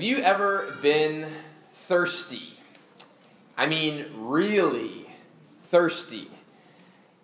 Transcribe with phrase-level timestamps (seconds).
[0.00, 1.30] Have you ever been
[1.72, 2.58] thirsty?
[3.54, 5.06] I mean, really
[5.64, 6.30] thirsty.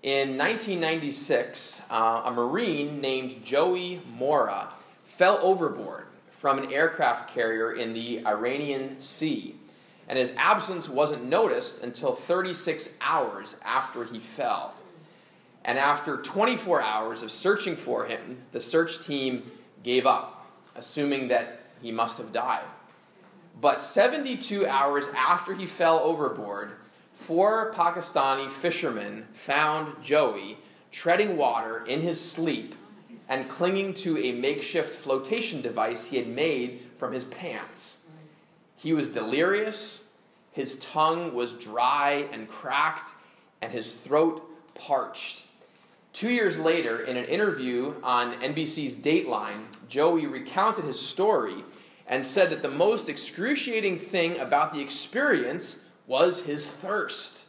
[0.03, 4.69] In 1996, uh, a Marine named Joey Moore
[5.04, 9.54] fell overboard from an aircraft carrier in the Arabian Sea,
[10.06, 14.74] and his absence wasn't noticed until 36 hours after he fell.
[15.64, 19.50] And after 24 hours of searching for him, the search team
[19.82, 20.46] gave up,
[20.77, 22.64] assuming that he must have died.
[23.61, 26.72] But 72 hours after he fell overboard,
[27.14, 30.58] four Pakistani fishermen found Joey
[30.93, 32.75] treading water in his sleep
[33.28, 38.03] and clinging to a makeshift flotation device he had made from his pants.
[38.77, 40.05] He was delirious,
[40.53, 43.11] his tongue was dry and cracked,
[43.61, 44.42] and his throat
[44.75, 45.45] parched.
[46.16, 51.62] Two years later, in an interview on NBC's Dateline, Joey recounted his story
[52.06, 57.48] and said that the most excruciating thing about the experience was his thirst.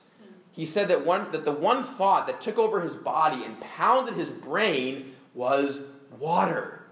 [0.51, 4.15] He said that, one, that the one thought that took over his body and pounded
[4.15, 5.87] his brain was
[6.19, 6.83] water.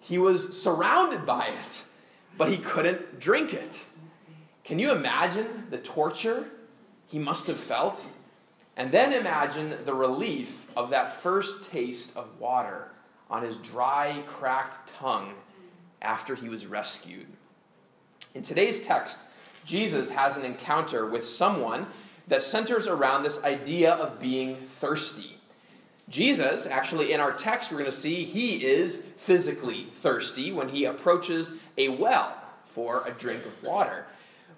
[0.00, 1.82] He was surrounded by it,
[2.36, 3.86] but he couldn't drink it.
[4.64, 6.44] Can you imagine the torture
[7.06, 8.04] he must have felt?
[8.76, 12.88] And then imagine the relief of that first taste of water
[13.30, 15.34] on his dry, cracked tongue
[16.00, 17.26] after he was rescued.
[18.34, 19.20] In today's text,
[19.64, 21.86] Jesus has an encounter with someone
[22.28, 25.38] that centers around this idea of being thirsty.
[26.08, 30.84] Jesus, actually, in our text, we're going to see he is physically thirsty when he
[30.84, 34.06] approaches a well for a drink of water.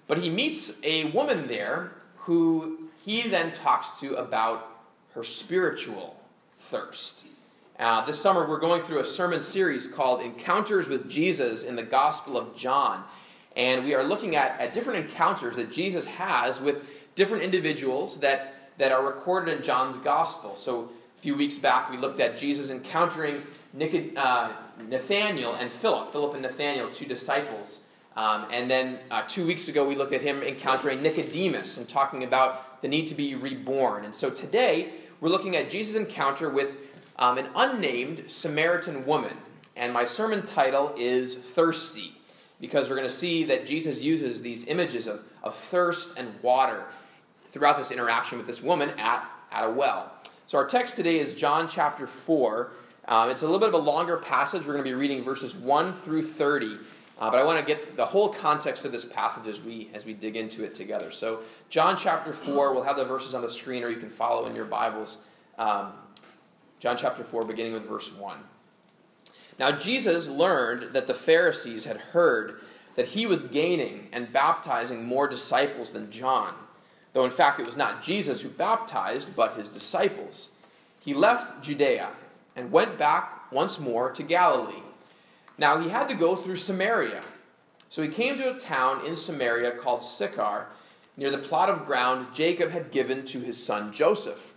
[0.07, 4.67] But he meets a woman there who he then talks to about
[5.13, 6.19] her spiritual
[6.57, 7.25] thirst.
[7.77, 11.83] Uh, this summer, we're going through a sermon series called Encounters with Jesus in the
[11.83, 13.03] Gospel of John.
[13.55, 16.83] And we are looking at, at different encounters that Jesus has with
[17.13, 20.55] different individuals that, that are recorded in John's Gospel.
[20.55, 23.43] So a few weeks back, we looked at Jesus encountering
[23.77, 24.51] Nicod- uh,
[24.89, 27.81] Nathaniel and Philip, Philip and Nathaniel, two disciples.
[28.15, 32.23] Um, and then uh, two weeks ago, we looked at him encountering Nicodemus and talking
[32.23, 34.05] about the need to be reborn.
[34.05, 34.89] And so today,
[35.21, 36.75] we're looking at Jesus' encounter with
[37.17, 39.35] um, an unnamed Samaritan woman.
[39.75, 42.13] And my sermon title is Thirsty,
[42.61, 46.85] because we're going to see that Jesus uses these images of, of thirst and water
[47.51, 50.11] throughout this interaction with this woman at, at a well.
[50.47, 52.71] So our text today is John chapter 4.
[53.07, 54.65] Um, it's a little bit of a longer passage.
[54.65, 56.77] We're going to be reading verses 1 through 30.
[57.17, 60.05] Uh, but I want to get the whole context of this passage as we as
[60.05, 61.11] we dig into it together.
[61.11, 64.47] So John chapter four, we'll have the verses on the screen, or you can follow
[64.47, 65.19] in your Bibles.
[65.57, 65.93] Um,
[66.85, 68.37] John chapter 4, beginning with verse 1.
[69.57, 72.61] Now, Jesus learned that the Pharisees had heard
[72.95, 76.53] that he was gaining and baptizing more disciples than John,
[77.13, 80.49] though in fact it was not Jesus who baptized, but his disciples.
[80.99, 82.09] He left Judea
[82.55, 84.83] and went back once more to Galilee.
[85.57, 87.21] Now, he had to go through Samaria.
[87.89, 90.67] So he came to a town in Samaria called Sychar,
[91.17, 94.53] near the plot of ground Jacob had given to his son Joseph.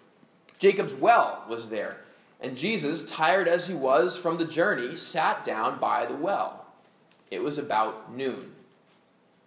[0.58, 1.98] Jacob's well was there
[2.40, 6.66] and Jesus, tired as he was from the journey, sat down by the well.
[7.30, 8.52] It was about noon.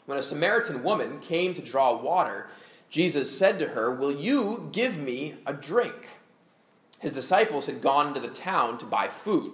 [0.05, 2.49] When a Samaritan woman came to draw water,
[2.89, 6.09] Jesus said to her, Will you give me a drink?
[6.99, 9.53] His disciples had gone into the town to buy food.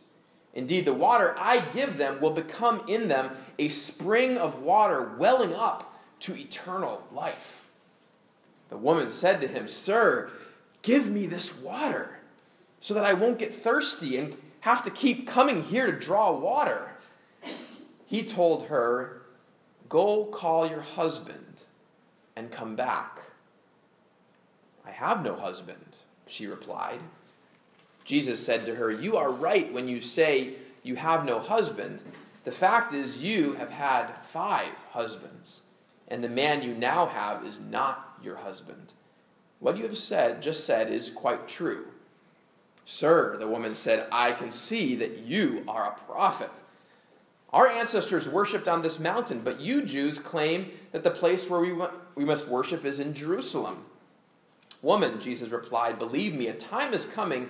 [0.53, 5.53] Indeed, the water I give them will become in them a spring of water welling
[5.53, 7.65] up to eternal life.
[8.69, 10.31] The woman said to him, Sir,
[10.81, 12.19] Give me this water
[12.79, 16.95] so that I won't get thirsty and have to keep coming here to draw water.
[18.05, 19.21] He told her,
[19.89, 21.63] Go call your husband
[22.35, 23.19] and come back.
[24.85, 26.99] I have no husband, she replied.
[28.03, 30.53] Jesus said to her, You are right when you say
[30.83, 32.01] you have no husband.
[32.43, 35.61] The fact is, you have had five husbands,
[36.07, 38.93] and the man you now have is not your husband.
[39.59, 41.85] What you have said, just said, is quite true.
[42.83, 46.49] Sir, the woman said, I can see that you are a prophet.
[47.53, 51.73] Our ancestors worshipped on this mountain, but you Jews claim that the place where we,
[52.15, 53.85] we must worship is in Jerusalem.
[54.81, 57.49] Woman, Jesus replied, Believe me, a time is coming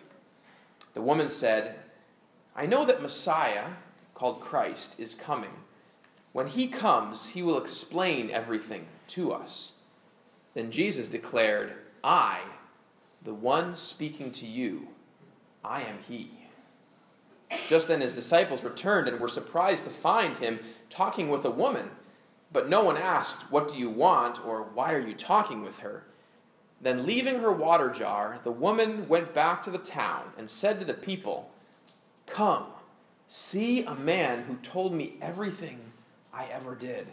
[0.93, 1.75] The woman said,
[2.55, 3.65] I know that Messiah,
[4.13, 5.51] called Christ, is coming.
[6.33, 9.73] When he comes, he will explain everything to us.
[10.53, 11.73] Then Jesus declared,
[12.03, 12.39] I,
[13.23, 14.87] the one speaking to you,
[15.63, 16.31] I am he.
[17.67, 20.59] Just then his disciples returned and were surprised to find him
[20.89, 21.91] talking with a woman.
[22.51, 24.43] But no one asked, What do you want?
[24.45, 26.03] or Why are you talking with her?
[26.81, 30.85] Then, leaving her water jar, the woman went back to the town and said to
[30.85, 31.51] the people,
[32.25, 32.65] Come,
[33.27, 35.79] see a man who told me everything
[36.33, 37.07] I ever did.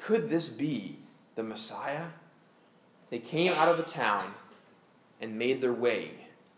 [0.00, 0.98] Could this be
[1.36, 2.06] the Messiah?
[3.10, 4.34] They came out of the town
[5.20, 6.10] and made their way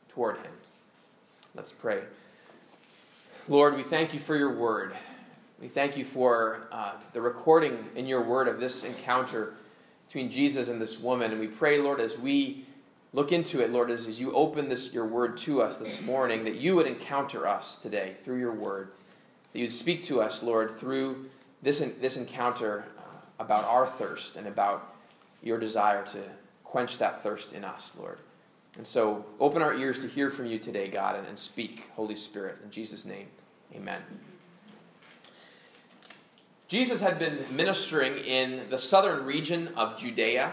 [0.08, 0.52] toward him.
[1.54, 2.02] Let's pray.
[3.46, 4.94] Lord, we thank you for your word.
[5.60, 9.54] We thank you for uh, the recording in your word of this encounter
[10.06, 11.30] between Jesus and this woman.
[11.32, 12.64] And we pray, Lord, as we
[13.12, 16.44] look into it, Lord, as, as you open this your word to us this morning,
[16.44, 18.92] that you would encounter us today through your word.
[19.52, 21.26] That you'd speak to us, Lord, through
[21.62, 23.02] this, this encounter uh,
[23.38, 24.94] about our thirst and about
[25.42, 26.18] your desire to
[26.64, 28.18] quench that thirst in us, Lord.
[28.76, 32.16] And so open our ears to hear from you today, God, and, and speak, Holy
[32.16, 32.58] Spirit.
[32.62, 33.28] In Jesus' name,
[33.74, 34.02] amen.
[36.68, 40.52] Jesus had been ministering in the southern region of Judea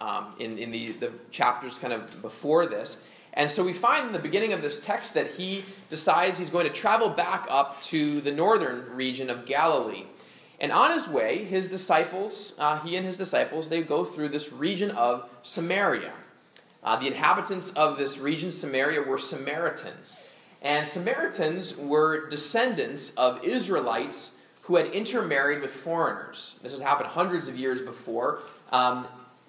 [0.00, 3.04] um, in, in the, the chapters kind of before this.
[3.34, 6.66] And so we find in the beginning of this text that he decides he's going
[6.66, 10.04] to travel back up to the northern region of Galilee.
[10.60, 14.52] And on his way, his disciples, uh, he and his disciples, they go through this
[14.52, 16.12] region of Samaria.
[16.84, 20.18] Uh, the inhabitants of this region, Samaria, were Samaritans.
[20.60, 26.58] And Samaritans were descendants of Israelites who had intermarried with foreigners.
[26.62, 28.42] This has happened hundreds of years before.
[28.70, 29.06] Um,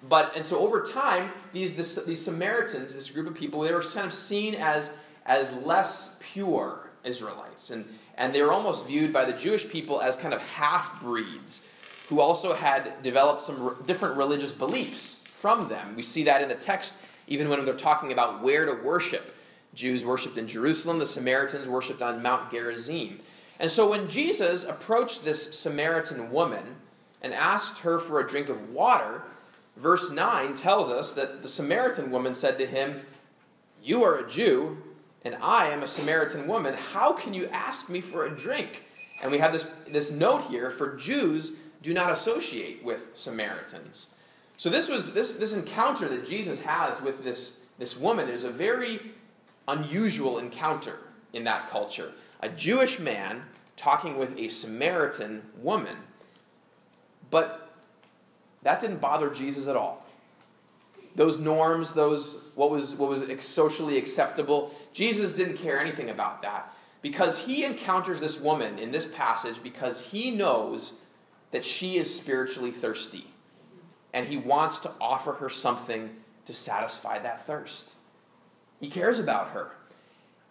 [0.08, 3.82] but and so over time, these this, these Samaritans, this group of people, they were
[3.82, 4.90] kind of seen as
[5.24, 10.16] as less pure Israelites, and and they were almost viewed by the Jewish people as
[10.16, 11.62] kind of half breeds,
[12.08, 15.96] who also had developed some r- different religious beliefs from them.
[15.96, 19.34] We see that in the text, even when they're talking about where to worship.
[19.74, 23.20] Jews worshipped in Jerusalem; the Samaritans worshipped on Mount Gerizim.
[23.60, 26.76] And so when Jesus approached this Samaritan woman
[27.22, 29.22] and asked her for a drink of water,
[29.76, 33.02] verse 9 tells us that the Samaritan woman said to him,
[33.82, 34.78] You are a Jew,
[35.24, 36.74] and I am a Samaritan woman.
[36.74, 38.84] How can you ask me for a drink?
[39.22, 41.52] And we have this, this note here for Jews
[41.82, 44.08] do not associate with Samaritans.
[44.56, 48.50] So this was this, this encounter that Jesus has with this, this woman is a
[48.50, 49.00] very
[49.68, 50.98] unusual encounter
[51.32, 52.12] in that culture
[52.44, 53.42] a Jewish man
[53.74, 55.96] talking with a Samaritan woman.
[57.30, 57.72] But
[58.62, 60.04] that didn't bother Jesus at all.
[61.16, 66.74] Those norms, those what was what was socially acceptable, Jesus didn't care anything about that
[67.02, 70.94] because he encounters this woman in this passage because he knows
[71.50, 73.26] that she is spiritually thirsty
[74.12, 76.10] and he wants to offer her something
[76.44, 77.94] to satisfy that thirst.
[78.80, 79.70] He cares about her.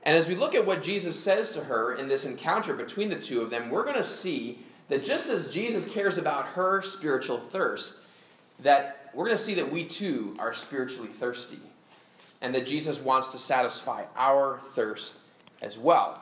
[0.04, 3.20] And as we look at what Jesus says to her in this encounter between the
[3.20, 7.40] two of them, we're going to see that just as Jesus cares about her spiritual
[7.40, 7.96] thirst,
[8.60, 11.60] that we're going to see that we too are spiritually thirsty.
[12.42, 15.16] And that Jesus wants to satisfy our thirst
[15.62, 16.22] as well.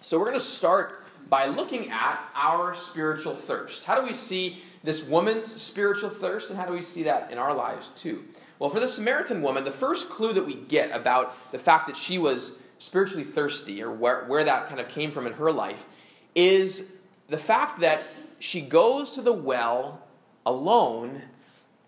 [0.00, 3.84] So we're going to start by looking at our spiritual thirst.
[3.84, 7.38] How do we see this woman's spiritual thirst, and how do we see that in
[7.38, 8.24] our lives too?
[8.58, 11.96] Well, for the Samaritan woman, the first clue that we get about the fact that
[11.96, 15.86] she was spiritually thirsty, or where, where that kind of came from in her life,
[16.34, 16.96] is
[17.28, 18.02] the fact that
[18.38, 20.02] she goes to the well
[20.44, 21.22] alone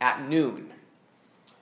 [0.01, 0.71] at noon.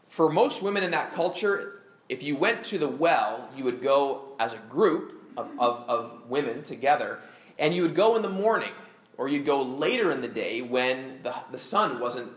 [0.09, 4.37] For most women in that culture, if you went to the well, you would go
[4.39, 7.19] as a group of, of, of women together,
[7.59, 8.71] and you would go in the morning,
[9.19, 12.31] or you'd go later in the day when the, the sun wasn't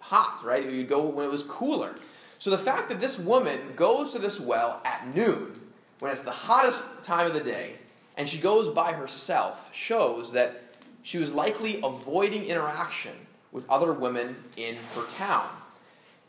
[0.00, 0.68] hot, right?
[0.68, 1.94] You'd go when it was cooler.
[2.38, 5.60] So the fact that this woman goes to this well at noon,
[5.98, 7.74] when it's the hottest time of the day,
[8.16, 10.62] and she goes by herself, shows that
[11.02, 13.12] she was likely avoiding interaction
[13.52, 15.48] with other women in her town.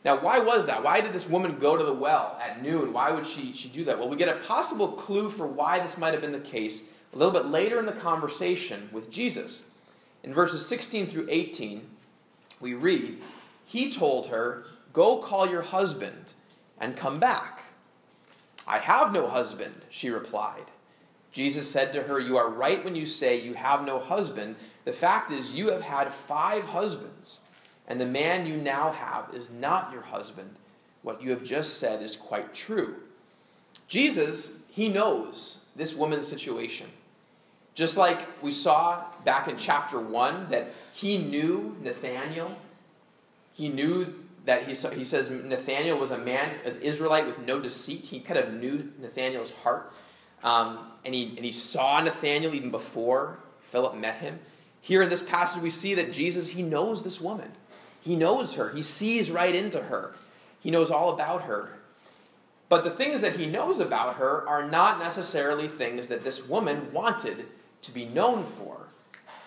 [0.04, 0.82] Now, why was that?
[0.82, 2.92] Why did this woman go to the well at noon?
[2.92, 3.98] Why would she, she do that?
[3.98, 6.82] Well, we get a possible clue for why this might have been the case
[7.12, 9.64] a little bit later in the conversation with Jesus.
[10.22, 11.88] In verses 16 through 18,
[12.60, 13.18] we read,
[13.64, 16.34] He told her, Go call your husband
[16.80, 17.57] and come back.
[18.68, 20.66] I have no husband, she replied.
[21.32, 24.56] Jesus said to her, You are right when you say you have no husband.
[24.84, 27.40] The fact is, you have had five husbands,
[27.86, 30.50] and the man you now have is not your husband.
[31.02, 32.96] What you have just said is quite true.
[33.88, 36.88] Jesus, he knows this woman's situation.
[37.74, 42.54] Just like we saw back in chapter 1 that he knew Nathaniel,
[43.54, 44.14] he knew
[44.48, 48.06] that he, he says Nathaniel was a man, an Israelite with no deceit.
[48.06, 49.92] He kind of knew Nathaniel's heart.
[50.42, 54.38] Um, and, he, and he saw Nathaniel even before Philip met him.
[54.80, 57.52] Here in this passage, we see that Jesus, he knows this woman.
[58.00, 58.70] He knows her.
[58.70, 60.16] He sees right into her.
[60.60, 61.74] He knows all about her.
[62.70, 66.90] But the things that he knows about her are not necessarily things that this woman
[66.90, 67.44] wanted
[67.82, 68.88] to be known for,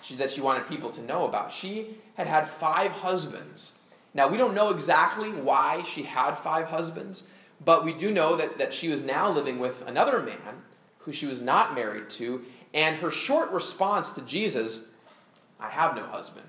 [0.03, 1.51] she, that she wanted people to know about.
[1.51, 3.74] She had had five husbands.
[4.13, 7.24] Now, we don't know exactly why she had five husbands,
[7.63, 10.63] but we do know that, that she was now living with another man
[11.00, 14.89] who she was not married to, and her short response to Jesus,
[15.60, 16.48] I have no husband,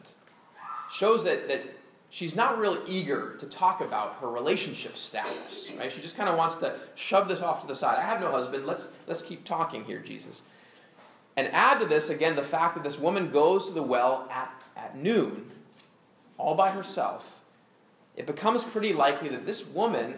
[0.90, 1.62] shows that, that
[2.11, 5.90] she's not really eager to talk about her relationship status, right?
[5.90, 7.99] She just kind of wants to shove this off to the side.
[7.99, 8.66] I have no husband.
[8.66, 10.42] Let's, let's keep talking here, Jesus.
[11.37, 14.52] And add to this, again, the fact that this woman goes to the well at,
[14.76, 15.50] at noon,
[16.37, 17.41] all by herself.
[18.16, 20.14] It becomes pretty likely that this woman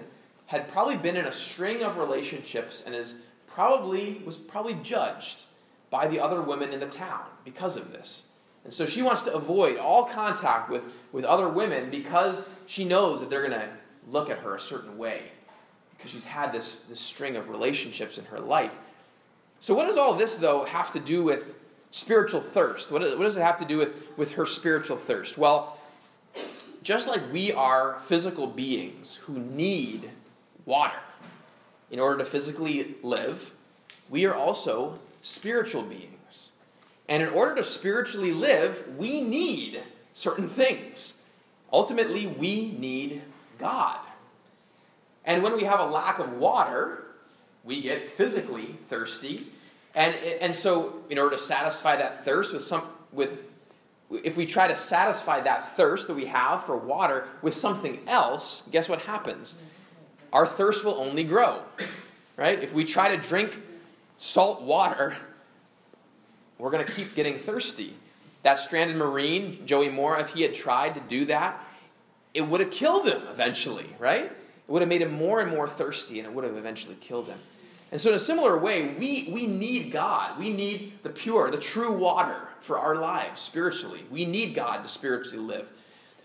[0.46, 5.44] had probably been in a string of relationships and is probably was probably judged
[5.90, 8.28] by the other women in the town because of this.
[8.64, 10.82] And so she wants to avoid all contact with,
[11.12, 13.68] with other women because she knows that they're going to
[14.08, 15.22] look at her a certain way
[15.96, 18.76] because she's had this, this string of relationships in her life.
[19.60, 21.54] So, what does all this, though, have to do with
[21.90, 22.90] spiritual thirst?
[22.90, 25.38] What, what does it have to do with, with her spiritual thirst?
[25.38, 25.78] Well,
[26.84, 30.10] just like we are physical beings who need
[30.66, 31.00] water,
[31.90, 33.52] in order to physically live,
[34.10, 36.52] we are also spiritual beings.
[37.08, 41.22] And in order to spiritually live, we need certain things.
[41.72, 43.22] Ultimately, we need
[43.58, 43.98] God.
[45.24, 47.04] And when we have a lack of water,
[47.64, 49.46] we get physically thirsty.
[49.94, 53.38] And, and so, in order to satisfy that thirst with some, with,
[54.10, 58.68] if we try to satisfy that thirst that we have for water with something else,
[58.70, 59.56] guess what happens?
[60.34, 61.62] our thirst will only grow.
[62.36, 62.60] Right?
[62.60, 63.56] If we try to drink
[64.18, 65.16] salt water,
[66.58, 67.94] we're going to keep getting thirsty.
[68.42, 71.64] That stranded Marine, Joey Moore, if he had tried to do that,
[72.34, 74.24] it would have killed him eventually, right?
[74.24, 74.32] It
[74.66, 77.38] would have made him more and more thirsty, and it would have eventually killed him.
[77.94, 80.36] And so, in a similar way, we, we need God.
[80.36, 84.04] We need the pure, the true water for our lives spiritually.
[84.10, 85.68] We need God to spiritually live.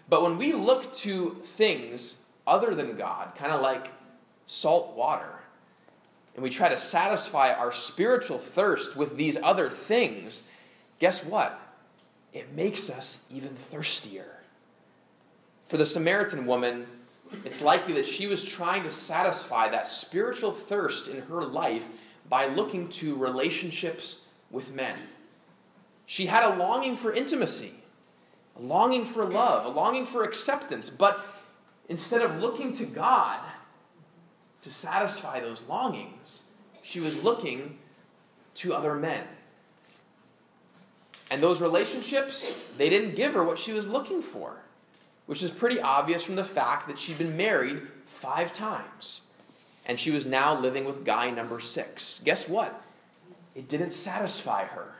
[0.09, 3.89] But when we look to things other than God, kind of like
[4.47, 5.41] salt water,
[6.33, 10.45] and we try to satisfy our spiritual thirst with these other things,
[10.97, 11.61] guess what?
[12.33, 14.39] It makes us even thirstier.
[15.67, 16.87] For the Samaritan woman,
[17.45, 21.87] it's likely that she was trying to satisfy that spiritual thirst in her life
[22.27, 24.95] by looking to relationships with men.
[26.05, 27.73] She had a longing for intimacy,
[28.57, 31.25] a longing for love, a longing for acceptance, but
[31.87, 33.39] instead of looking to God,
[34.61, 36.43] to satisfy those longings,
[36.81, 37.77] she was looking
[38.55, 39.23] to other men.
[41.31, 44.63] And those relationships, they didn't give her what she was looking for,
[45.29, 49.27] which is pretty obvious from the fact that she'd been married five times.
[49.85, 52.19] And she was now living with guy number six.
[52.25, 52.81] Guess what?
[53.53, 54.95] It didn't satisfy her.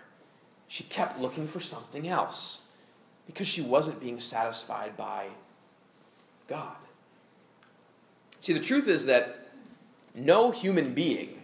[0.68, 2.68] She kept looking for something else
[3.26, 5.30] because she wasn't being satisfied by
[6.48, 6.78] God.
[8.40, 9.50] See, the truth is that
[10.14, 11.42] no human being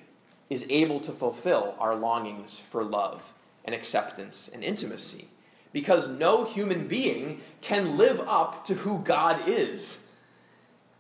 [0.52, 5.30] is able to fulfill our longings for love and acceptance and intimacy
[5.76, 10.10] because no human being can live up to who God is.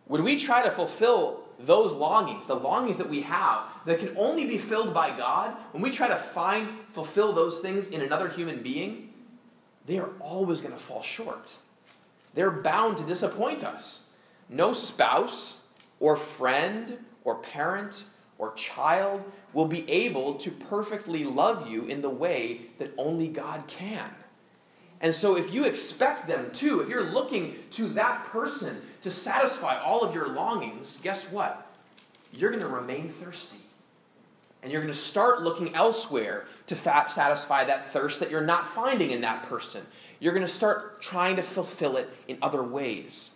[0.03, 4.45] When we try to fulfill those longings, the longings that we have that can only
[4.45, 8.61] be filled by God, when we try to find, fulfill those things in another human
[8.61, 9.13] being,
[9.85, 11.57] they are always going to fall short.
[12.33, 14.09] They're bound to disappoint us.
[14.49, 15.63] No spouse
[16.01, 18.03] or friend or parent
[18.37, 23.67] or child will be able to perfectly love you in the way that only God
[23.67, 24.11] can.
[25.01, 29.79] And so, if you expect them to, if you're looking to that person to satisfy
[29.79, 31.67] all of your longings, guess what?
[32.31, 33.59] You're going to remain thirsty.
[34.63, 39.11] And you're going to start looking elsewhere to satisfy that thirst that you're not finding
[39.11, 39.85] in that person.
[40.19, 43.35] You're going to start trying to fulfill it in other ways.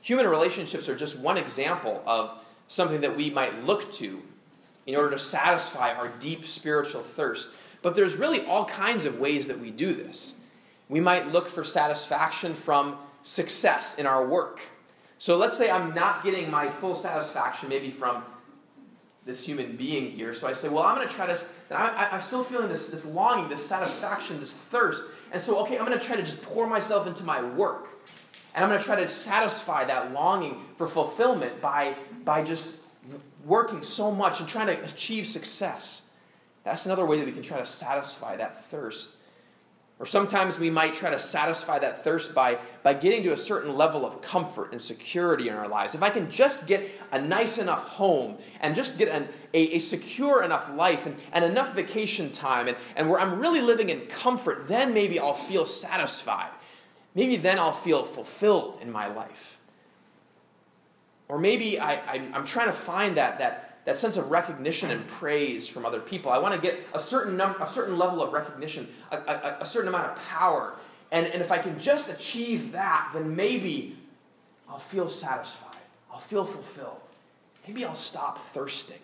[0.00, 2.32] Human relationships are just one example of
[2.68, 4.22] something that we might look to
[4.86, 7.50] in order to satisfy our deep spiritual thirst.
[7.82, 10.36] But there's really all kinds of ways that we do this.
[10.88, 14.60] We might look for satisfaction from success in our work.
[15.18, 18.24] So let's say I'm not getting my full satisfaction, maybe from
[19.26, 20.32] this human being here.
[20.32, 21.38] So I say, well, I'm going to try to,
[21.70, 25.04] I, am still feeling this, this longing, this satisfaction, this thirst.
[25.32, 27.88] And so, okay, I'm going to try to just pour myself into my work.
[28.54, 31.94] And I'm going to try to satisfy that longing for fulfillment by,
[32.24, 32.76] by just
[33.44, 36.02] working so much and trying to achieve success.
[36.68, 39.10] That's another way that we can try to satisfy that thirst.
[39.98, 43.74] Or sometimes we might try to satisfy that thirst by, by getting to a certain
[43.74, 45.96] level of comfort and security in our lives.
[45.96, 49.78] If I can just get a nice enough home and just get an, a, a
[49.80, 54.02] secure enough life and, and enough vacation time and, and where I'm really living in
[54.02, 56.50] comfort, then maybe I'll feel satisfied.
[57.16, 59.58] Maybe then I'll feel fulfilled in my life.
[61.26, 65.08] Or maybe I, I, I'm trying to find that, that, that sense of recognition and
[65.08, 66.30] praise from other people.
[66.30, 69.66] I want to get a certain number, a certain level of recognition, a, a, a
[69.66, 70.74] certain amount of power.
[71.10, 73.96] And, and if I can just achieve that, then maybe
[74.68, 75.80] I'll feel satisfied.
[76.12, 77.00] I'll feel fulfilled.
[77.66, 79.00] Maybe I'll stop thirsting.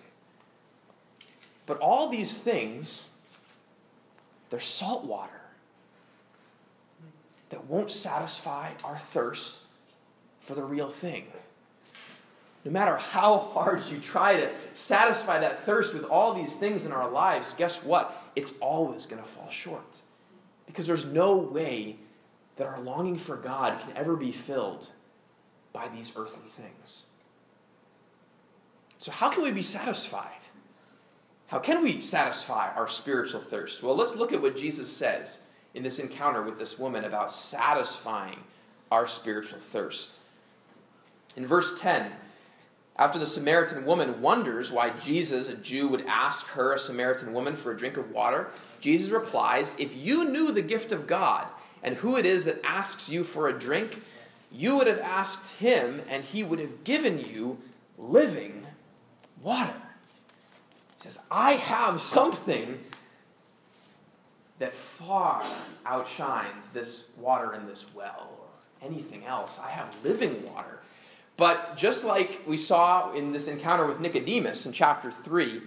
[1.64, 3.08] But all these things,
[4.50, 5.40] they're salt water
[7.48, 9.62] that won't satisfy our thirst
[10.40, 11.24] for the real thing.
[12.64, 16.92] No matter how hard you try to satisfy that thirst with all these things in
[16.92, 18.22] our lives, guess what?
[18.34, 20.00] It's always going to fall short.
[20.66, 21.96] Because there's no way
[22.56, 24.90] that our longing for God can ever be filled
[25.72, 27.04] by these earthly things.
[28.96, 30.30] So, how can we be satisfied?
[31.48, 33.82] How can we satisfy our spiritual thirst?
[33.82, 35.40] Well, let's look at what Jesus says
[35.74, 38.38] in this encounter with this woman about satisfying
[38.90, 40.18] our spiritual thirst.
[41.36, 42.12] In verse 10,
[42.96, 47.56] after the Samaritan woman wonders why Jesus, a Jew, would ask her, a Samaritan woman,
[47.56, 51.46] for a drink of water, Jesus replies, If you knew the gift of God
[51.82, 54.02] and who it is that asks you for a drink,
[54.52, 57.58] you would have asked him, and he would have given you
[57.98, 58.64] living
[59.42, 59.74] water.
[60.96, 62.78] He says, I have something
[64.60, 65.42] that far
[65.84, 69.58] outshines this water in this well or anything else.
[69.58, 70.80] I have living water.
[71.36, 75.62] But just like we saw in this encounter with Nicodemus in chapter 3,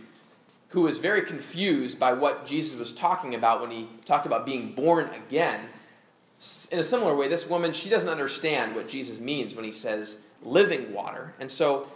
[0.69, 4.73] who was very confused by what Jesus was talking about when he talked about being
[4.73, 5.61] born again,
[6.71, 10.21] in a similar way, this woman, she doesn't understand what Jesus means when he says
[10.43, 11.33] living water.
[11.39, 11.87] And so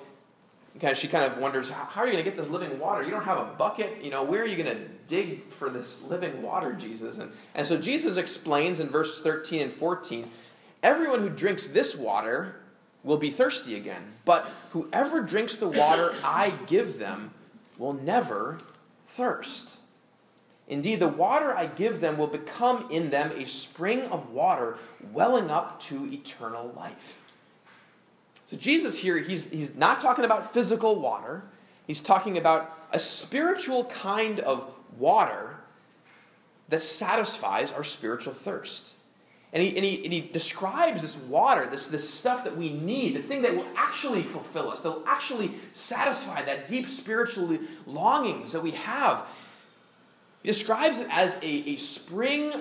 [0.93, 3.03] she kind of wonders, how are you going to get this living water?
[3.03, 4.03] You don't have a bucket.
[4.03, 7.19] You know, where are you going to dig for this living water, Jesus?
[7.19, 10.29] And, and so Jesus explains in verse 13 and 14
[10.81, 12.60] everyone who drinks this water
[13.03, 14.13] will be thirsty again.
[14.25, 17.33] But whoever drinks the water I give them
[17.77, 18.61] will never
[19.05, 19.77] thirst.
[20.67, 24.77] Indeed, the water I give them will become in them a spring of water
[25.11, 27.21] welling up to eternal life.
[28.45, 31.43] So, Jesus here, he's, he's not talking about physical water,
[31.87, 35.57] he's talking about a spiritual kind of water
[36.69, 38.95] that satisfies our spiritual thirst.
[39.53, 43.15] And he, and, he, and he describes this water, this, this stuff that we need,
[43.15, 48.53] the thing that will actually fulfill us, that will actually satisfy that deep spiritual longings
[48.53, 49.25] that we have.
[50.41, 52.53] He describes it as a, a spring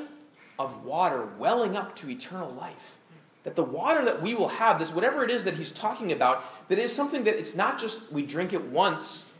[0.59, 2.99] of water welling up to eternal life.
[3.45, 6.45] That the water that we will have, this whatever it is that he's talking about,
[6.69, 9.31] that is something that it's not just we drink it once,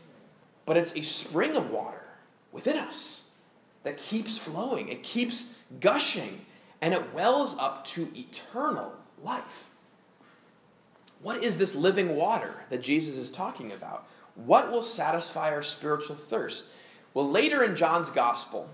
[0.65, 2.03] but it's a spring of water
[2.51, 3.29] within us
[3.83, 4.87] that keeps flowing.
[4.87, 6.45] It keeps gushing
[6.81, 9.69] and it wells up to eternal life.
[11.21, 14.07] What is this living water that Jesus is talking about?
[14.35, 16.65] What will satisfy our spiritual thirst?
[17.13, 18.69] Well, later in John's gospel,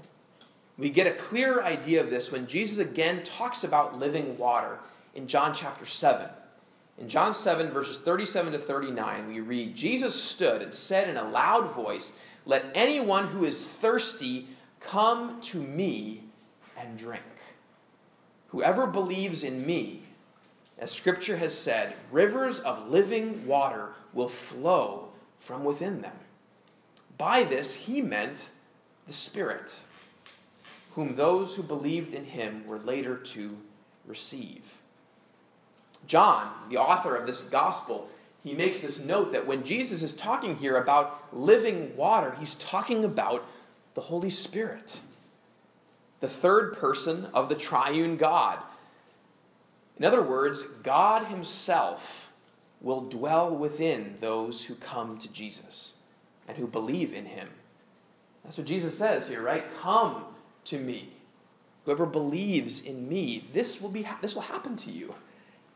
[0.77, 4.79] we get a clearer idea of this when Jesus again talks about living water
[5.15, 6.29] in John chapter 7.
[6.99, 11.29] In John 7, verses 37 to 39, we read Jesus stood and said in a
[11.29, 12.13] loud voice,
[12.45, 14.47] Let anyone who is thirsty
[14.79, 16.23] come to me
[16.77, 17.23] and drink.
[18.49, 20.03] Whoever believes in me,
[20.77, 26.15] as Scripture has said, rivers of living water will flow from within them.
[27.17, 28.49] By this, he meant
[29.07, 29.77] the Spirit,
[30.93, 33.57] whom those who believed in him were later to
[34.05, 34.79] receive.
[36.05, 38.09] John, the author of this gospel,
[38.43, 43.03] he makes this note that when Jesus is talking here about living water, he's talking
[43.03, 43.45] about
[43.93, 45.01] the Holy Spirit,
[46.19, 48.59] the third person of the triune God.
[49.97, 52.31] In other words, God Himself
[52.81, 55.95] will dwell within those who come to Jesus
[56.47, 57.49] and who believe in Him.
[58.43, 59.65] That's what Jesus says here, right?
[59.81, 60.23] Come
[60.65, 61.09] to me.
[61.85, 65.15] Whoever believes in me, this will, be, this will happen to you.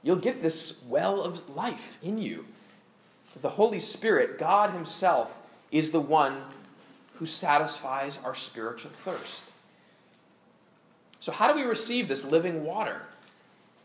[0.03, 2.45] You'll get this well of life in you.
[3.41, 5.37] The Holy Spirit, God Himself,
[5.71, 6.41] is the one
[7.15, 9.53] who satisfies our spiritual thirst.
[11.21, 13.03] So, how do we receive this living water?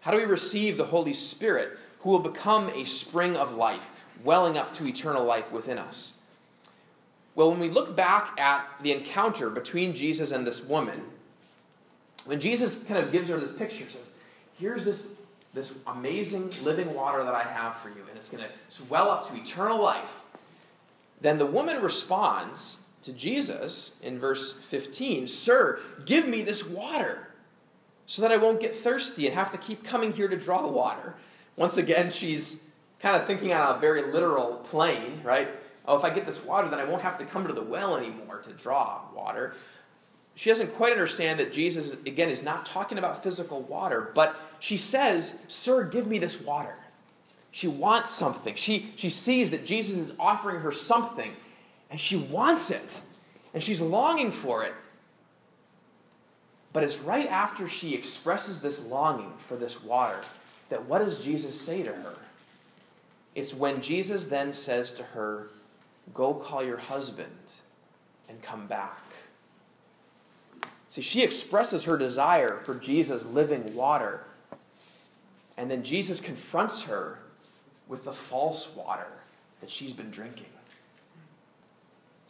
[0.01, 3.93] How do we receive the Holy Spirit who will become a spring of life,
[4.25, 6.15] welling up to eternal life within us?
[7.35, 11.03] Well, when we look back at the encounter between Jesus and this woman,
[12.25, 14.11] when Jesus kind of gives her this picture, says,
[14.59, 15.17] Here's this
[15.53, 19.29] this amazing living water that I have for you, and it's going to well up
[19.29, 20.21] to eternal life.
[21.21, 27.29] Then the woman responds to Jesus in verse 15 Sir, give me this water
[28.05, 31.17] so that I won't get thirsty and have to keep coming here to draw water.
[31.57, 32.65] Once again, she's
[33.01, 35.49] kind of thinking on a very literal plane, right?
[35.87, 37.97] Oh, if I get this water, then I won't have to come to the well
[37.97, 39.55] anymore to draw water.
[40.35, 44.77] She doesn't quite understand that Jesus, again, is not talking about physical water, but she
[44.77, 46.75] says, Sir, give me this water.
[47.51, 48.55] She wants something.
[48.55, 51.35] She, she sees that Jesus is offering her something,
[51.91, 53.01] and she wants it,
[53.55, 54.75] and she's longing for it.
[56.73, 60.21] But it's right after she expresses this longing for this water
[60.69, 62.15] that what does Jesus say to her?
[63.35, 65.49] It's when Jesus then says to her,
[66.15, 67.31] Go call your husband
[68.29, 69.01] and come back.
[70.89, 74.25] See, she expresses her desire for Jesus' living water
[75.57, 77.19] and then Jesus confronts her
[77.89, 79.09] with the false water
[79.61, 80.47] that she's been drinking.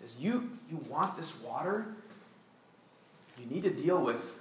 [0.01, 1.87] Says, you, you want this water?
[3.39, 4.41] You need to deal with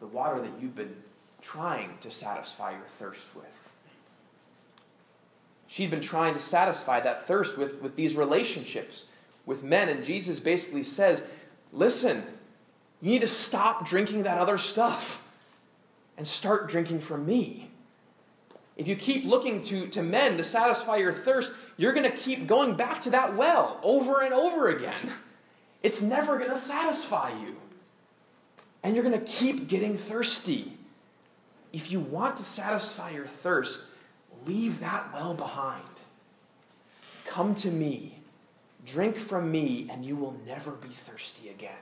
[0.00, 0.94] the water that you've been
[1.40, 3.70] trying to satisfy your thirst with.
[5.66, 9.06] She'd been trying to satisfy that thirst with, with these relationships
[9.44, 11.22] with men, and Jesus basically says,
[11.72, 12.24] Listen,
[13.00, 15.22] you need to stop drinking that other stuff
[16.16, 17.70] and start drinking from me.
[18.76, 22.46] If you keep looking to, to men to satisfy your thirst, you're going to keep
[22.46, 25.12] going back to that well over and over again.
[25.82, 27.56] It's never going to satisfy you.
[28.82, 30.72] And you're going to keep getting thirsty.
[31.72, 33.84] If you want to satisfy your thirst,
[34.46, 35.82] leave that well behind.
[37.26, 38.20] Come to me,
[38.86, 41.72] drink from me, and you will never be thirsty again.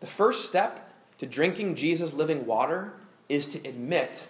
[0.00, 2.94] The first step to drinking Jesus' living water
[3.28, 4.26] is to admit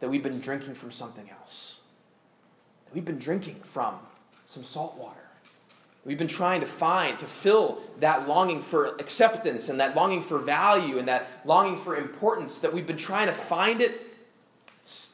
[0.00, 1.79] that we've been drinking from something else.
[2.94, 3.94] We've been drinking from
[4.46, 5.16] some salt water.
[6.04, 10.38] We've been trying to find, to fill that longing for acceptance and that longing for
[10.38, 14.00] value and that longing for importance, that we've been trying to find it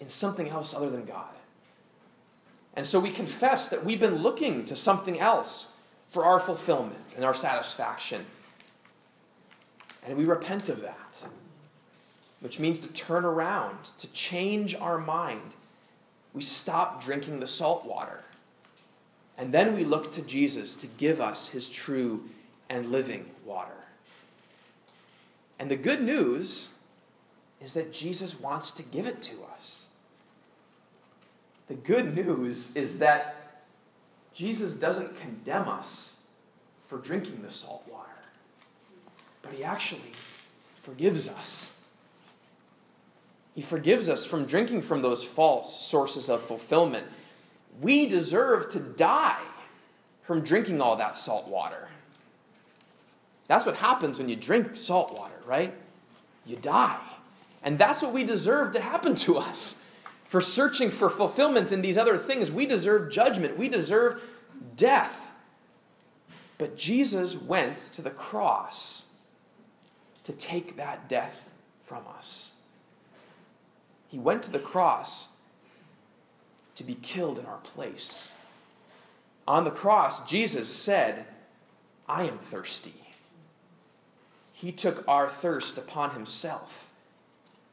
[0.00, 1.34] in something else other than God.
[2.74, 7.24] And so we confess that we've been looking to something else for our fulfillment and
[7.24, 8.24] our satisfaction
[10.06, 11.26] and we repent of that,
[12.40, 15.54] which means to turn around, to change our mind.
[16.36, 18.22] We stop drinking the salt water.
[19.36, 22.28] And then we look to Jesus to give us his true
[22.70, 23.72] and living water.
[25.58, 26.68] And the good news
[27.60, 29.88] is that Jesus wants to give it to us.
[31.66, 33.64] The good news is that
[34.32, 36.20] Jesus doesn't condemn us
[36.86, 38.06] for drinking the salt water
[39.46, 40.12] but He actually
[40.80, 41.75] forgives us.
[43.56, 47.06] He forgives us from drinking from those false sources of fulfillment.
[47.80, 49.40] We deserve to die
[50.24, 51.88] from drinking all that salt water.
[53.48, 55.72] That's what happens when you drink salt water, right?
[56.44, 57.00] You die.
[57.62, 59.82] And that's what we deserve to happen to us.
[60.28, 63.56] For searching for fulfillment in these other things, we deserve judgment.
[63.56, 64.20] We deserve
[64.76, 65.30] death.
[66.58, 69.06] But Jesus went to the cross
[70.24, 71.48] to take that death
[71.82, 72.52] from us.
[74.16, 75.28] He went to the cross
[76.74, 78.32] to be killed in our place.
[79.46, 81.26] On the cross, Jesus said,
[82.08, 82.94] I am thirsty.
[84.54, 86.88] He took our thirst upon himself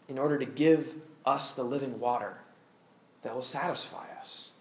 [0.10, 2.39] in order to give us the living water
[3.21, 4.51] that will satisfy us.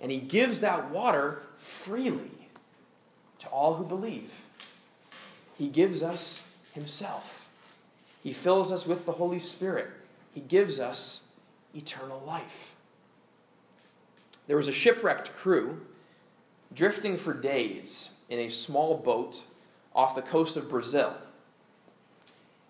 [0.00, 2.48] And he gives that water freely
[3.40, 4.32] to all who believe.
[5.58, 7.46] He gives us himself.
[8.22, 9.90] He fills us with the Holy Spirit.
[10.34, 11.28] He gives us
[11.74, 12.74] eternal life.
[14.46, 15.80] There was a shipwrecked crew
[16.74, 19.44] drifting for days in a small boat
[19.94, 21.14] off the coast of Brazil.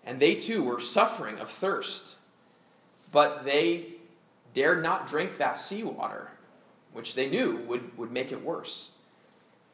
[0.05, 2.17] And they too were suffering of thirst,
[3.11, 3.87] but they
[4.53, 6.29] dared not drink that seawater,
[6.93, 8.91] which they knew would, would make it worse.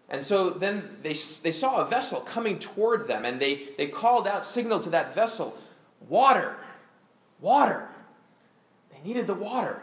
[0.10, 4.28] And so then they, they saw a vessel coming toward them, and they, they called
[4.28, 5.58] out, signaled to that vessel,
[6.08, 6.56] Water!
[7.42, 7.90] Water!
[8.92, 9.82] They needed the water.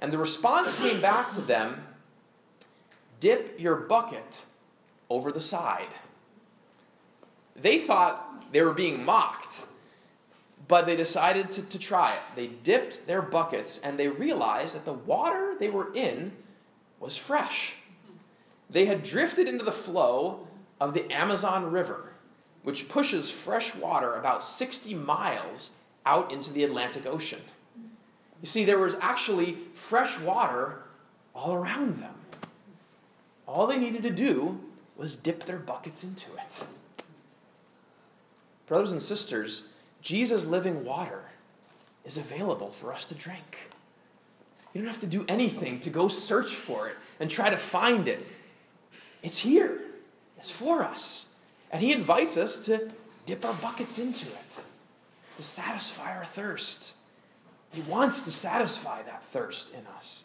[0.00, 1.86] And the response came back to them
[3.20, 4.44] dip your bucket
[5.08, 5.86] over the side.
[7.54, 9.64] They thought they were being mocked,
[10.66, 12.22] but they decided to, to try it.
[12.34, 16.32] They dipped their buckets and they realized that the water they were in
[16.98, 17.74] was fresh.
[18.68, 20.48] They had drifted into the flow
[20.80, 22.14] of the Amazon River,
[22.64, 27.40] which pushes fresh water about 60 miles out into the Atlantic Ocean.
[28.40, 30.82] You see, there was actually fresh water
[31.34, 32.14] all around them.
[33.46, 34.60] All they needed to do
[34.96, 36.66] was dip their buckets into it.
[38.66, 41.24] Brothers and sisters, Jesus' living water
[42.04, 43.70] is available for us to drink.
[44.72, 48.08] You don't have to do anything to go search for it and try to find
[48.08, 48.26] it.
[49.22, 49.80] It's here,
[50.38, 51.34] it's for us.
[51.70, 52.90] And He invites us to
[53.26, 54.60] dip our buckets into it,
[55.42, 56.94] to satisfy our thirst.
[57.72, 60.24] He wants to satisfy that thirst in us.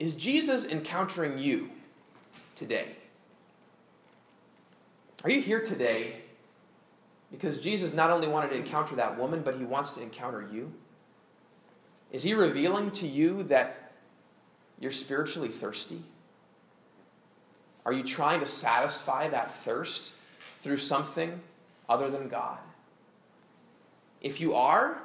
[0.00, 1.70] Is Jesus encountering you
[2.56, 2.96] today?
[5.22, 6.16] Are you here today
[7.30, 10.72] because Jesus not only wanted to encounter that woman, but he wants to encounter you?
[12.10, 13.92] Is he revealing to you that
[14.80, 16.02] you're spiritually thirsty?
[17.86, 20.12] Are you trying to satisfy that thirst
[20.58, 21.40] through something
[21.88, 22.58] other than God?
[24.20, 25.02] If you are,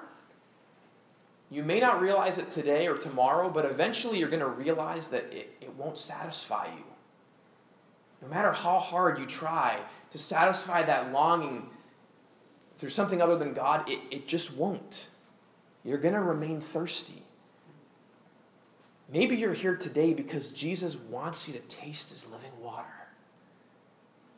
[1.52, 5.34] you may not realize it today or tomorrow, but eventually you're going to realize that
[5.34, 6.84] it, it won't satisfy you.
[8.22, 9.80] No matter how hard you try
[10.12, 11.70] to satisfy that longing
[12.78, 15.10] through something other than God, it, it just won't.
[15.84, 17.24] You're going to remain thirsty.
[19.12, 22.86] Maybe you're here today because Jesus wants you to taste his living water.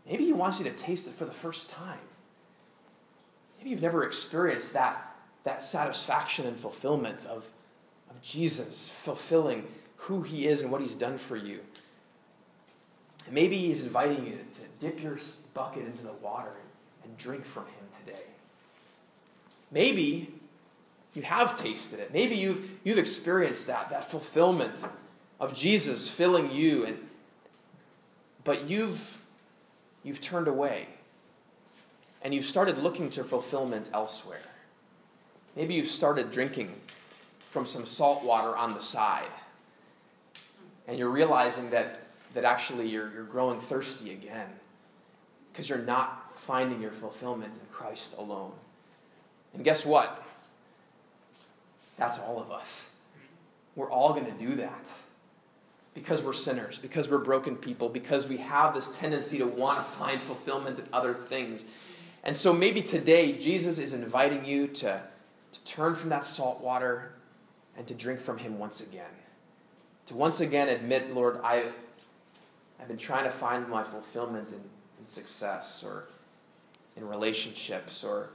[0.07, 1.99] Maybe he wants you to taste it for the first time.
[3.61, 5.11] Maybe you've never experienced that
[5.43, 7.49] that satisfaction and fulfillment of,
[8.09, 11.59] of Jesus fulfilling who he is and what he's done for you.
[13.25, 15.17] And maybe he's inviting you to, to dip your
[15.53, 16.53] bucket into the water
[17.03, 18.23] and drink from him today.
[19.71, 20.33] Maybe
[21.13, 22.13] you have tasted it.
[22.13, 24.83] Maybe you've, you've experienced that, that fulfillment
[25.39, 26.99] of Jesus filling you, and,
[28.43, 29.17] but you've,
[30.03, 30.87] you've turned away
[32.21, 34.41] and you've started looking to fulfillment elsewhere.
[35.55, 36.73] Maybe you've started drinking
[37.49, 39.31] from some salt water on the side,
[40.87, 41.99] and you're realizing that,
[42.33, 44.47] that actually you're, you're growing thirsty again
[45.51, 48.53] because you're not finding your fulfillment in Christ alone.
[49.53, 50.23] And guess what?
[51.97, 52.95] That's all of us.
[53.75, 54.91] We're all going to do that
[55.93, 59.83] because we're sinners, because we're broken people, because we have this tendency to want to
[59.83, 61.65] find fulfillment in other things.
[62.23, 65.01] And so maybe today Jesus is inviting you to
[65.51, 67.13] to turn from that salt water
[67.77, 69.11] and to drink from Him once again.
[70.07, 71.65] To once again admit, Lord, I,
[72.79, 74.61] I've been trying to find my fulfillment in,
[74.99, 76.07] in success or
[76.95, 78.29] in relationships or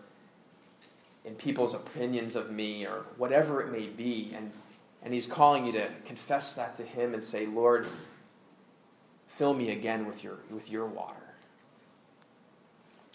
[1.24, 4.32] in people's opinions of me or whatever it may be.
[4.34, 4.52] And,
[5.02, 7.86] and He's calling you to confess that to Him and say, Lord,
[9.26, 11.25] fill me again with your, with your water.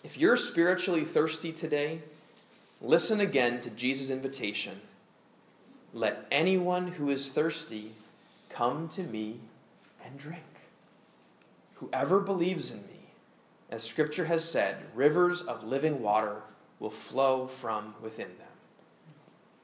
[0.03, 2.01] If you're spiritually thirsty today,
[2.81, 4.81] Listen again to Jesus' invitation
[5.93, 7.91] Let anyone who is thirsty
[8.49, 9.39] come to me
[10.03, 10.41] and drink.
[11.75, 13.11] Whoever believes in me,
[13.69, 16.41] as Scripture has said, rivers of living water
[16.79, 18.47] will flow from within them.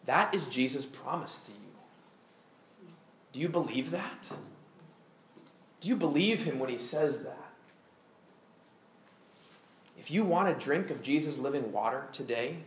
[0.06, 2.90] That is Jesus' promise to you.
[3.34, 4.32] Do you believe that?
[5.82, 7.47] Do you believe him when he says that?
[9.98, 12.58] If you want a drink of Jesus' living water today,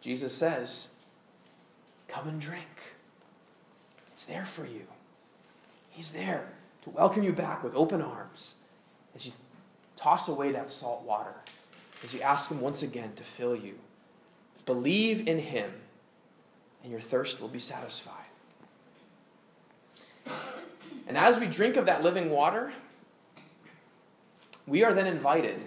[0.00, 0.90] Jesus says,
[2.06, 2.64] Come and drink.
[4.12, 4.82] It's there for you.
[5.90, 8.56] He's there to welcome you back with open arms
[9.14, 9.32] as you
[9.96, 11.34] toss away that salt water,
[12.04, 13.78] as you ask Him once again to fill you.
[14.64, 15.72] Believe in Him,
[16.82, 18.14] and your thirst will be satisfied.
[21.06, 22.72] And as we drink of that living water,
[24.68, 25.60] we are then invited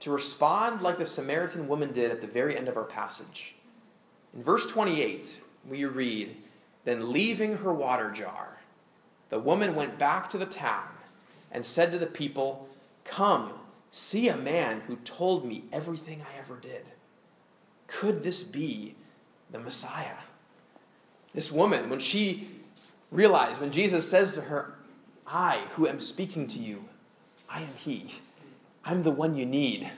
[0.00, 3.54] to respond like the Samaritan woman did at the very end of our passage.
[4.34, 6.36] In verse 28, we read,
[6.84, 8.58] Then leaving her water jar,
[9.30, 10.88] the woman went back to the town
[11.50, 12.68] and said to the people,
[13.04, 13.52] Come,
[13.90, 16.84] see a man who told me everything I ever did.
[17.86, 18.96] Could this be
[19.50, 20.16] the Messiah?
[21.32, 22.48] This woman, when she
[23.10, 24.74] realized, when Jesus says to her,
[25.26, 26.84] I who am speaking to you,
[27.48, 28.20] I am he.
[28.84, 29.90] I'm the one you need.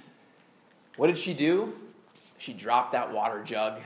[0.96, 1.74] What did she do?
[2.38, 3.80] She dropped that water jug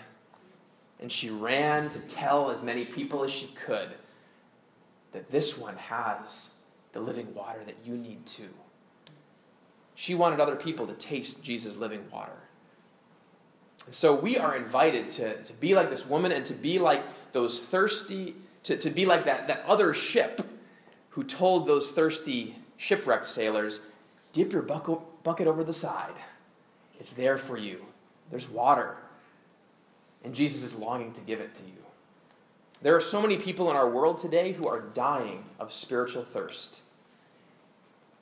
[1.00, 3.88] and she ran to tell as many people as she could
[5.12, 6.54] that this one has
[6.92, 8.50] the living water that you need too.
[9.94, 12.36] She wanted other people to taste Jesus' living water.
[13.86, 17.02] And so we are invited to, to be like this woman and to be like
[17.32, 18.34] those thirsty,
[18.64, 20.46] to, to be like that, that other ship
[21.10, 23.80] who told those thirsty shipwrecked sailors,
[24.32, 26.14] dip your bucket, over the side.
[26.98, 27.84] It's there for you.
[28.30, 28.96] There's water.
[30.24, 31.72] And Jesus is longing to give it to you.
[32.82, 36.82] There are so many people in our world today who are dying of spiritual thirst.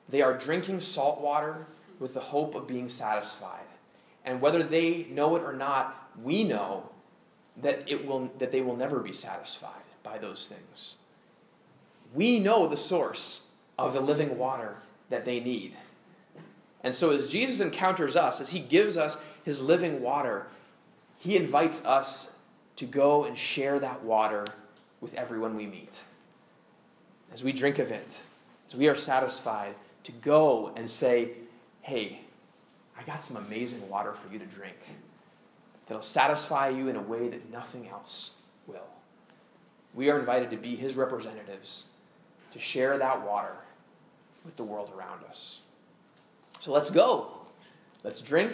[0.09, 1.67] They are drinking salt water
[1.99, 3.65] with the hope of being satisfied.
[4.25, 6.89] And whether they know it or not, we know
[7.61, 9.71] that, it will, that they will never be satisfied
[10.03, 10.97] by those things.
[12.13, 14.77] We know the source of the living water
[15.09, 15.75] that they need.
[16.83, 20.47] And so, as Jesus encounters us, as he gives us his living water,
[21.17, 22.37] he invites us
[22.77, 24.45] to go and share that water
[25.01, 26.01] with everyone we meet.
[27.33, 28.23] As we drink of it,
[28.65, 31.31] as we are satisfied, to go and say,
[31.81, 32.21] Hey,
[32.97, 34.77] I got some amazing water for you to drink
[35.87, 38.31] that'll satisfy you in a way that nothing else
[38.67, 38.87] will.
[39.93, 41.85] We are invited to be his representatives,
[42.53, 43.55] to share that water
[44.45, 45.61] with the world around us.
[46.59, 47.31] So let's go.
[48.03, 48.53] Let's drink,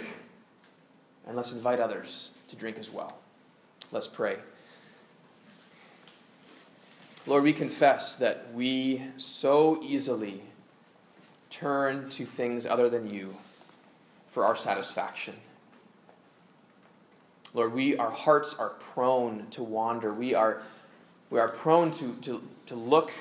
[1.28, 3.18] and let's invite others to drink as well.
[3.92, 4.38] Let's pray.
[7.28, 10.42] Lord, we confess that we so easily
[11.50, 13.36] turn to things other than you
[14.28, 15.36] for our satisfaction.
[17.54, 20.14] Lord, we our hearts are prone to wander.
[20.14, 20.62] We are
[21.30, 23.12] we are prone to, to, to look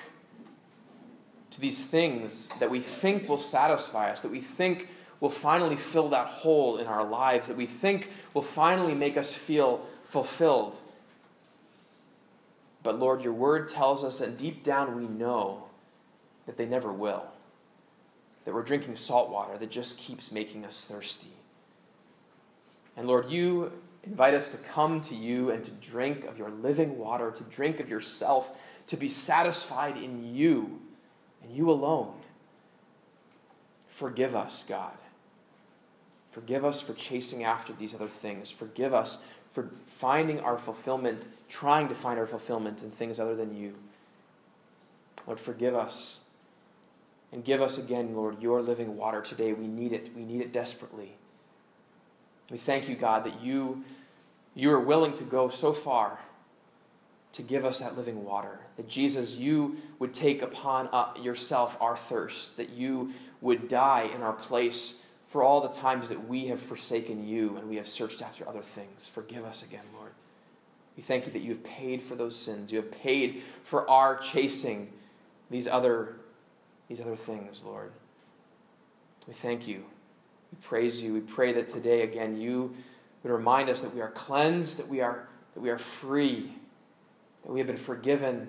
[1.55, 4.89] to these things that we think will satisfy us, that we think
[5.21, 9.33] will finally fill that hole in our lives, that we think will finally make us
[9.33, 10.81] feel fulfilled.
[12.83, 15.67] But Lord, your word tells us, and deep down we know
[16.47, 17.25] that they never will.
[18.45, 21.33] That we're drinking salt water that just keeps making us thirsty.
[22.97, 26.99] And Lord, you invite us to come to you and to drink of your living
[26.99, 30.81] water, to drink of yourself, to be satisfied in you
[31.45, 32.15] and you alone.
[33.89, 34.93] Forgive us, God.
[36.31, 38.51] Forgive us for chasing after these other things.
[38.51, 43.57] Forgive us for finding our fulfillment, trying to find our fulfillment in things other than
[43.57, 43.75] you.
[45.27, 46.25] Lord, forgive us.
[47.33, 49.53] And give us again, Lord, your living water today.
[49.53, 50.11] We need it.
[50.15, 51.13] We need it desperately.
[52.51, 53.85] We thank you, God, that you,
[54.55, 56.19] you are willing to go so far
[57.35, 58.61] to give us that living water.
[58.77, 64.23] That Jesus, you would take upon uh, yourself our thirst, that you would die in
[64.23, 68.23] our place for all the times that we have forsaken you and we have searched
[68.23, 69.09] after other things.
[69.09, 70.13] Forgive us again, Lord.
[70.97, 72.71] We thank you that you have paid for those sins.
[72.71, 74.93] You have paid for our chasing
[75.51, 76.15] these other,
[76.89, 77.91] these other things, Lord.
[79.27, 79.85] We thank you.
[80.53, 81.13] We praise you.
[81.13, 82.77] We pray that today, again, you
[83.25, 86.53] would remind us that we are cleansed, that we are, that we are free
[87.45, 88.49] that we have been forgiven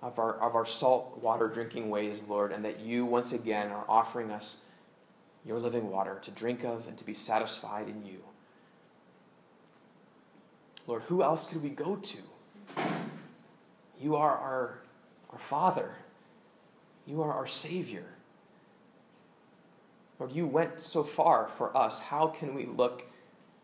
[0.00, 3.84] of our, of our salt water drinking ways, Lord, and that you once again are
[3.88, 4.56] offering us
[5.44, 8.22] your living water to drink of and to be satisfied in you.
[10.86, 12.18] Lord, who else could we go to?
[14.00, 14.78] You are our,
[15.30, 15.94] our Father.
[17.06, 18.06] You are our Savior.
[20.18, 22.00] Lord, you went so far for us.
[22.00, 23.04] How can we look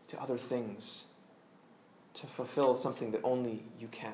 [0.07, 1.09] to other things
[2.19, 4.13] to fulfill something that only you can.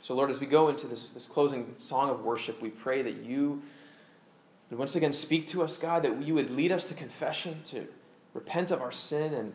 [0.00, 3.24] So, Lord, as we go into this, this closing song of worship, we pray that
[3.24, 3.62] you
[4.70, 7.86] would once again speak to us, God, that you would lead us to confession, to
[8.34, 9.52] repent of our sin, and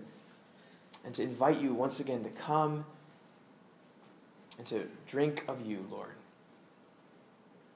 [1.08, 2.86] and to invite you once again to come
[4.58, 6.12] and to drink of you, Lord.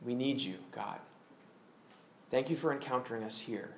[0.04, 1.00] We need you, God.
[2.30, 3.70] Thank you for encountering us here.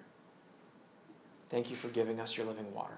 [1.51, 2.97] Thank you for giving us your living water.